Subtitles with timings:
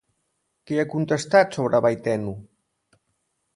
[0.71, 2.35] Què ha contestat sobre Beitenu?